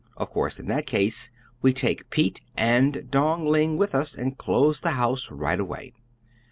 [0.17, 1.29] Of course, in that case,
[1.61, 5.93] we take Pete and Dong Ling with us and close the house right away.